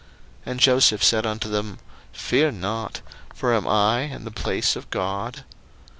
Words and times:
01:050:019 0.01 0.07
And 0.51 0.59
Joseph 0.59 1.03
said 1.03 1.25
unto 1.27 1.47
them, 1.47 1.77
Fear 2.11 2.53
not: 2.53 3.01
for 3.35 3.53
am 3.53 3.67
I 3.67 3.99
in 3.99 4.23
the 4.25 4.31
place 4.31 4.75
of 4.75 4.89
God? 4.89 5.43